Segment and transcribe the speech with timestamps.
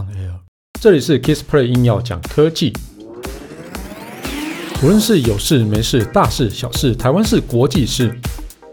[0.00, 0.32] on air。
[0.80, 2.72] 这里是 Kissplay 硬要讲科技，
[4.82, 8.18] 无论是有事没事、大事小事、台湾事、国际事，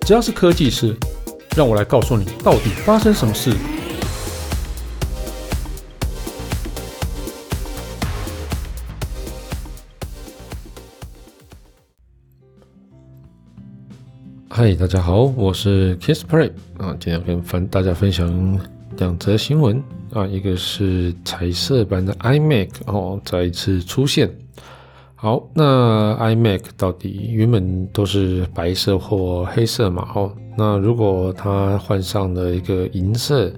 [0.01, 0.95] 只要是科技事，
[1.55, 3.53] 让我来告诉你到底发生什么事。
[14.49, 18.59] 嗨，大家好，我是 Kissplay 啊，今天跟分大家分享
[18.97, 24.29] 两则新闻啊，一个是彩色版的 iMac 哦，再一次出现。
[25.15, 30.07] 好，那 iMac 到底原本都是白色或黑色嘛？
[30.13, 33.51] 哦，那如果它换上了一个银色、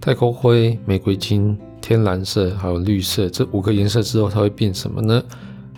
[0.00, 5.22] 太空灰、玫瑰金、天蓝色还有绿色这五个颜色之后，它会变什么呢？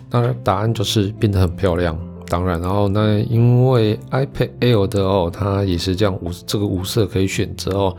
[0.09, 1.97] 当然，答案就是变得很漂亮。
[2.27, 7.95] 当然，然后那因为 iPad Air 的哦，它也是这样五这个五色可以选择哦，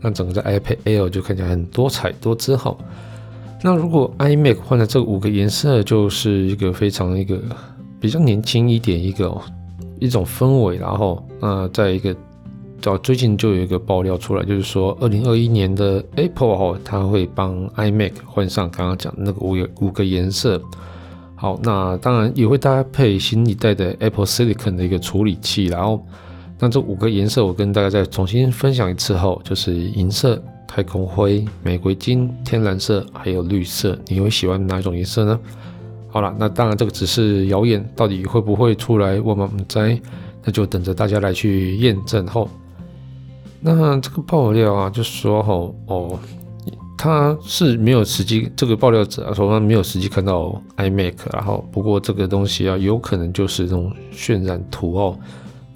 [0.00, 2.76] 那整个的 iPad Air 就看起来很多彩多姿哈。
[3.62, 7.40] 那如果 iMac 换了这五个颜色，就是一个非常一个
[8.00, 9.36] 比较年轻一点一个、
[9.98, 12.14] 一种氛围，然后那再一个，
[12.80, 20.62] 到最近就有一个爆料出来，就是说二零二一年的 Apple 哦，它会帮 iMac 换上刚刚讲的那个五个五个颜色。
[21.34, 26.04] 好，那当然也会搭配新一代的 Apple Silicon 的一个处理器，然后
[26.58, 35.38] 那这五个颜色我跟大家再重新分享一次后，就是银色、太空灰、玫瑰金、天蓝色还有绿色，你会喜欢哪一种颜色呢？
[36.08, 40.00] 好了，那当然这个只是谣言，到底会不会出来我们不知，
[40.44, 42.48] 那就等着大家来去验证后。
[43.60, 46.18] 那这个爆料啊，就说吼哦。
[47.00, 55.16] 他是没有实际这个爆料者啊，说他没有实际看到 iMac，然后不过这个东西啊，有可能就是这种渲染图哦。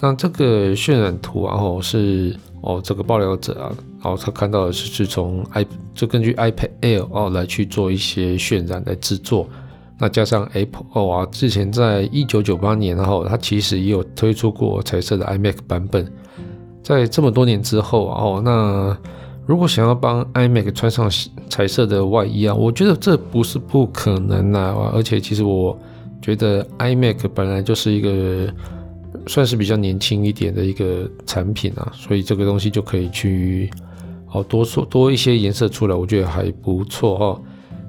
[0.03, 3.71] 那这个渲染图然后是哦，这个爆料者啊，
[4.03, 9.47] 然后他看到的是是从 i 就根据 iPad Air 哦来去做一些渲染来制作。
[9.97, 16.05] 那加上 Apple 哦啊，之前在一九九八年后它其实也有推出过彩色的 iMac 版本，
[16.83, 18.97] 在这么多年之后啊哦那。
[19.45, 21.11] 如果想要帮 iMac 穿上
[21.49, 24.91] 彩色的外衣啊，我觉得这不是不可能啊。
[24.93, 25.77] 而且其实我
[26.21, 28.47] 觉得 iMac 本来就是一个
[29.27, 33.69] 算是比较年轻一点的一个产品啊，所以这个东西就可以去
[34.25, 37.41] 好多说多一些颜色出来，我觉得还不错哦。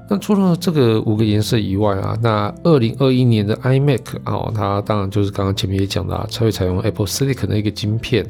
[0.09, 8.27] 那除了这个五个颜色以外啊，那二零二一年的 iMac 啊，它当然就是刚刚前面也讲的啊，它会采用 Apple Silicon 的一个晶片。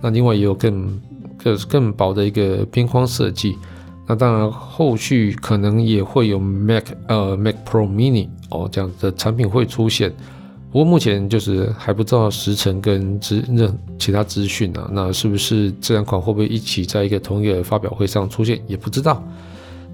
[0.00, 1.00] 那另外也有更。
[1.42, 3.56] 更更薄的一个边框设计，
[4.06, 10.12] 那当然后续可能也会有 Mac 呃 Mac Pro Mini 哦这样的产品会出现，
[10.72, 19.22] 不过目前就是还不知道时程跟资任其他资讯啊，那是不是这两款会不会一起在一个同一个发表会上出现也不知道，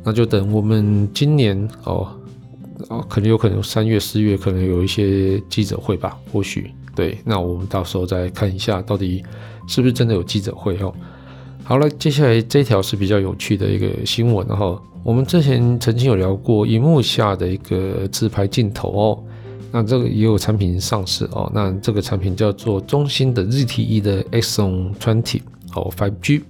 [0.05, 2.07] 那就等我们今年哦
[2.89, 9.23] 哦可能有可能三月四月可能有一些记者会吧，或许对，那我们到时候再看一下到底
[9.67, 10.93] 是不是真的有记者会哦。
[11.65, 19.25] 好了，接下来这条是比较有趣的一个新闻，然后我们之前曾经有聊过荧幕下的一个自拍镜头哦，
[19.77, 25.43] 那这个也有产品上市哦，那这个产品叫做中兴的 ZTE 的 Xong Twenty
[25.75, 26.41] 哦，5G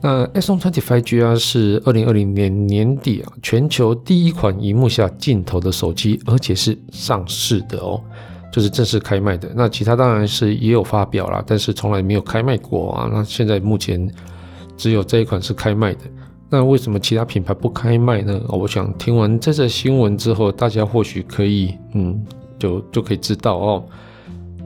[0.00, 8.00] 那 Axon 20 5G 啊是二零二零年年底啊全球第一款荧幕下镜头的手机，而且是上市的哦。
[8.50, 13.10] 就是正式开卖的，那其他当然是也有发表啦，但是从来没有开卖过啊。
[13.12, 14.10] 那现在目前
[14.74, 16.00] 只有这一款是开卖的，
[16.48, 18.40] 那为什么其他品牌不开卖呢？
[18.48, 22.18] 我想听完这则新闻之后，大家或许可以，嗯，
[22.58, 23.84] 就就可以知道哦。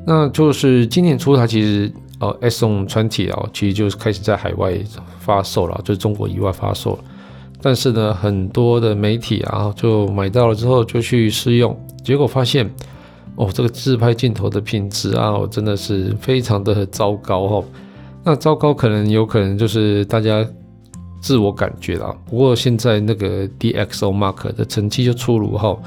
[0.06, 4.78] 那就是今年初它其实呃，Axon 20啊，其实就是开始在海外
[5.18, 6.98] 发售了，就是中国以外发售了。
[7.60, 12.68] 但是呢，很多的媒体啊，就买到了之后就去试用，结果发现。
[13.34, 17.64] 哦，这个自拍镜头的品质啊，真的是非常的糟糕哦。
[18.22, 20.46] 那糟糕可能有可能就是大家
[21.18, 22.14] 自我感觉啦。
[22.28, 25.82] 不过现在那个 DxOMark 的成绩就出炉后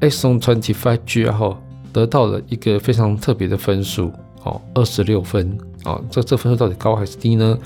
[0.00, 1.56] 20 5G 后
[1.92, 4.10] 得到了一个非常特别的分数
[4.44, 6.02] 哦，二十六分哦。
[6.10, 7.58] 这这分数到底高还是低呢？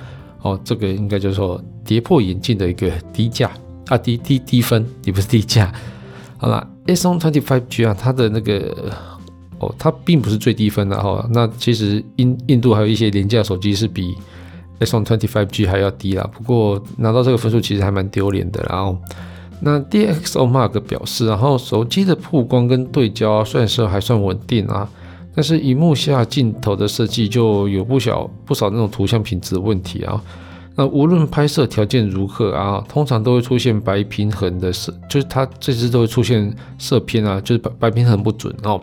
[0.43, 3.51] 哦，这个应该就是说跌破眼镜的一个低价
[3.89, 5.73] 啊，低低低分也不是低价。
[6.37, 8.93] 好了，Axon 20 5G 啊，它的那个。
[9.61, 11.25] 哦，它并不是最低分的哈。
[11.31, 14.13] 那其实印印度还有一些廉价手机是比
[14.81, 16.29] Axon 20 5G 还要低啦。
[16.37, 18.61] 不过拿到这个分数其实还蛮丢脸的。
[18.69, 18.99] 然后，
[19.61, 24.89] 那 DxOMark 表示，然后手机的曝光跟对焦虽然说还算稳定啊，
[25.35, 30.21] 但是荧幕下镜头的设计就有不小不少那种图像品质的问题啊。
[30.77, 38.81] 那无论拍摄条件如何啊，通常都会出现白平衡的色，就是它这支都会出现色偏啊，就是白白平衡不准哦。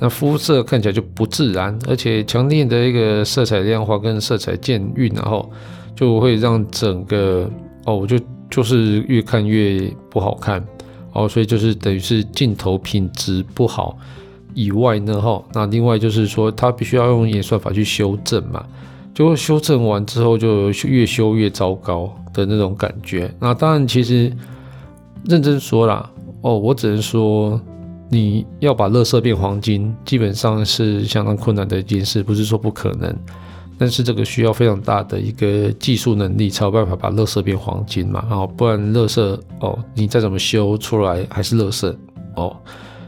[0.00, 5.48] 那肤色看起来就不自然，而且强烈的一个色彩亮化跟色彩渐晕，然后
[5.94, 7.48] 就会让整个
[7.84, 8.18] 哦，我就
[8.50, 10.64] 就是越看越不好看
[11.12, 13.96] 哦，所以就是等于是镜头品质不好
[14.54, 18.64] 以外呢，哈，那另外就是说它必须要用演算法去修正嘛。
[19.14, 23.28] 就修正完之后，就越修越糟糕的那种感觉。
[23.40, 24.32] 那当然，其实
[25.24, 26.08] 认真说啦，
[26.40, 27.60] 哦，我只能说，
[28.08, 33.12] 你要把垃圾变黄金，基本上是相当困难的一件事，不是说不可能。
[33.78, 38.24] 但是这个需要非常大的一个技术能力，才有办法把垃圾变黄金嘛。
[38.28, 39.20] 然后不然，垃圾
[39.60, 41.96] 哦，你再怎么修出来还是垃圾
[42.34, 42.56] 哦。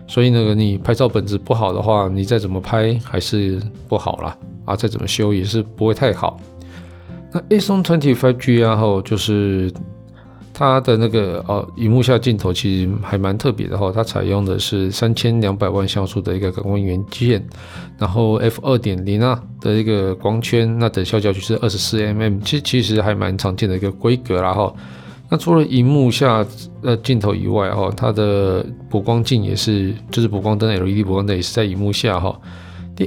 [0.07, 4.37] 所以那个你拍照本质不好的话，你再怎么拍还是不好啦。
[4.65, 6.41] 啊，再怎么修也是不会太好。
[7.33, 9.73] 那 A7S25G 然后就是
[10.61, 17.43] 它的那个哦，荧幕下镜头其实还蛮特别的哈，它采用的是三千两百万像素的一个感光元件，
[17.97, 24.71] 然后 F 二点零啊的一个光圈，那等效焦距是二十四 mm，其实其实还蛮常见的一个规格啦哈。
[25.31, 26.45] 那除了荧幕下
[26.83, 32.39] 呃镜头以外哈，它的补光镜也是，就是补光灯 LED 补光灯也是在荧幕下哈。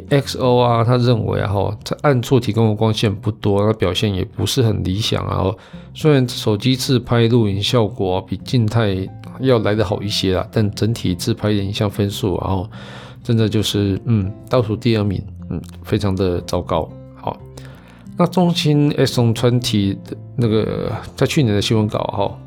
[0.02, 5.46] DxO 啊，他认为啊，哈，在暗处提供的光线不多，那表现也不是很理想啊。
[5.94, 9.08] 虽然手机自拍录影效果比静态
[9.40, 12.68] 要来得好一些啦，但整体自拍的影像分数，然后
[13.24, 16.90] 真的就是嗯倒数第二名，嗯，非常的糟糕。
[17.16, 17.38] 好，
[18.18, 22.40] 那中兴 S20 的那个在去年的新闻稿哈，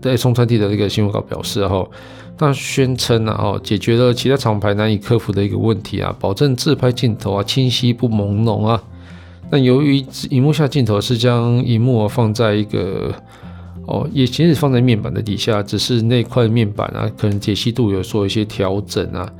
[0.00, 1.86] 在松川地的这个新闻稿表示哈。
[2.38, 8.82] 那宣称啊，哦，解决了其他厂牌难以克服的一个问题啊，保证自拍镜头啊清晰不朦胧啊。
[9.50, 13.10] 但由于荧幕下镜头是将荧幕放在一个
[13.86, 19.32] 哦，也其实放在面板的底下，只是那块面板啊，可能解析度有做一些调整啊，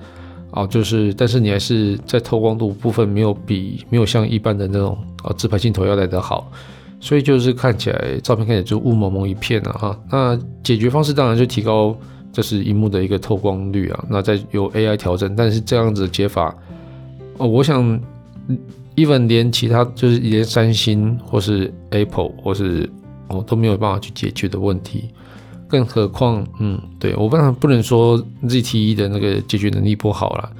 [0.52, 6.50] 哦，就是但是你还是在透光度部分没有比没有像一般的那种啊自拍镜头要来得好，
[7.06, 9.96] 所以就是看起来照片看起来就雾蒙蒙一片了哈。
[10.10, 11.96] 那解决方式当然就提高。
[12.32, 16.54] 这是荧幕的一个透光率啊，那再由 AI 调整，但是这样子的解法，
[17.38, 17.98] 哦，我想
[18.94, 22.86] ，even 连其他就是连三星或是 Apple 或是
[23.28, 25.08] 哦都没有办法去解决的问题，
[25.66, 30.52] 更何况，嗯，对，我当然不能说 ZTE 的那个解决能力不好啦，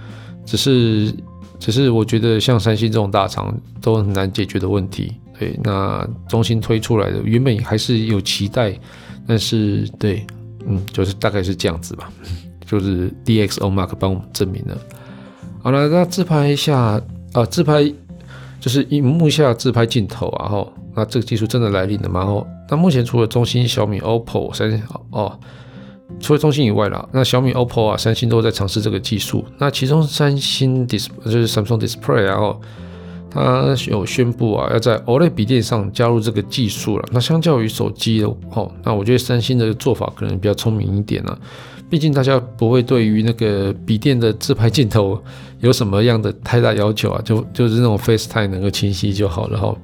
[0.47, 1.13] 只是
[1.59, 8.79] 只是我觉得像三星这种大厂都很难解决的问题，对，那中兴推出来的原本还是有期待，
[9.27, 10.27] 但是对。
[10.69, 12.11] 嗯，就是大概是这样子吧，
[12.67, 14.77] 就是 DxOMark 帮我们证明了。
[15.63, 17.01] 好了，那自拍一下
[17.35, 17.85] 啊、自拍
[18.59, 22.23] 就是荧幕下自拍镜头啊，哈，那这个技术真的来临了吗？
[22.23, 25.39] 哦，那目前除了中兴、小米、OPPO、三星哦，
[26.19, 29.45] 除了中兴以外啦，那小米、OPPO 啊、三星都在尝试这个技术。
[29.59, 32.61] 那其中三星 Dis 就是 Samsung Display，然后。
[33.31, 37.05] 它有宣布啊，要在 OLED 笔电上加入这个技术了。
[37.13, 41.39] 那相较于手机的哦，那我觉得三星的做法可能比较聪明一点了。
[41.91, 45.23] 毕竟大家不会对于那个笔电的自拍镜头
[45.61, 49.77] 有什么样的太大要求啊，就就是那种 FaceTime 能够清晰就好了哈。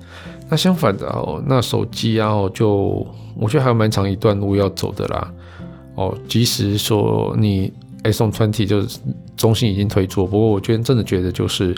[0.48, 3.06] 那相反的哦，那手机啊，就
[3.36, 5.32] 我觉得还有蛮长一段路要走的啦。
[5.94, 7.72] 哦，即使说你
[8.05, 8.98] S20 就是
[9.36, 11.74] 中兴已经推出，不过我觉得真的觉得就是。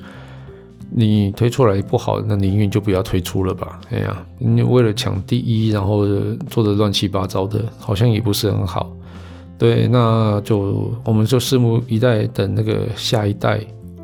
[0.97, 3.81] 你推出来不好，那宁愿就不要推出了吧。
[3.91, 6.07] 哎呀，你为了抢第一，然后
[6.49, 8.95] 做的乱七八糟的，好像也不是很好。
[9.59, 13.61] 对，那就我们就拭目以待，等那个下一代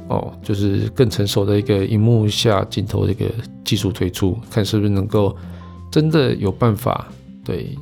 [0.09, 3.26] 哦，就是更成熟的一个荧幕下镜头的一个
[3.64, 5.37] 技术推出，看是不是能够
[5.92, 7.06] 真的有办法，
[7.44, 7.76] 对，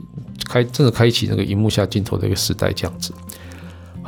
[0.47, 3.13] 开真的开启那个荧幕下镜头的一个时代，这样子。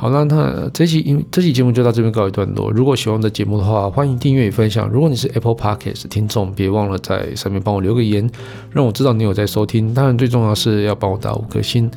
[0.01, 2.71] 好了，那这期因这期节目就到这边告一段落。
[2.71, 4.89] 如果喜欢我的节目的话，欢迎订阅与分享。
[4.89, 8.27] 如果你是 Apple Podcast 听众，别忘了在上面帮我留个言，
[8.71, 9.93] 让我知道你有在收听。
[9.93, 11.87] 当然，最重要是要帮我打五颗星。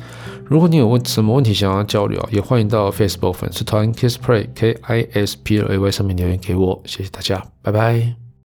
[0.45, 6.79] 如果你有问什么问题想要交流，也欢迎到 Facebook 粉丝团 Kisplay K I S P L A Y 上面留言给我。
[6.85, 8.24] 谢谢大家，拜拜。